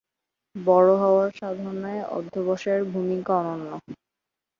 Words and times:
বড় 0.55 0.89
হওয়ার 1.01 1.29
সাধনায় 1.39 2.01
অধ্যবসায়ের 2.17 2.83
ভূমিকা 2.93 3.31
অনন্য। 3.41 3.69